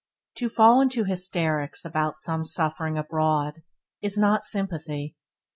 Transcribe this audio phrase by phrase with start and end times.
[0.37, 3.61] To fall into hysterical some suffering abroad,
[4.01, 5.15] is not sympathy.